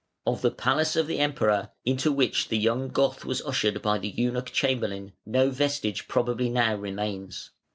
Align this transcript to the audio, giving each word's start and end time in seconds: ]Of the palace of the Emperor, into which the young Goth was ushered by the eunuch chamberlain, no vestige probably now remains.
]Of 0.25 0.41
the 0.41 0.49
palace 0.49 0.95
of 0.95 1.05
the 1.05 1.19
Emperor, 1.19 1.69
into 1.85 2.11
which 2.11 2.47
the 2.47 2.57
young 2.57 2.87
Goth 2.87 3.23
was 3.23 3.43
ushered 3.43 3.83
by 3.83 3.99
the 3.99 4.09
eunuch 4.09 4.51
chamberlain, 4.51 5.13
no 5.27 5.51
vestige 5.51 6.07
probably 6.07 6.49
now 6.49 6.73
remains. 6.75 7.51